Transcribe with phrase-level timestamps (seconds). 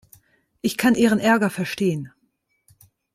[0.61, 2.11] Ich kann Ihren Ärger verstehen.